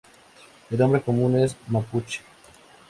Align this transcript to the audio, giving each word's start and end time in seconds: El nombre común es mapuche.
El 0.71 0.79
nombre 0.79 1.03
común 1.03 1.35
es 1.37 1.55
mapuche. 1.67 2.21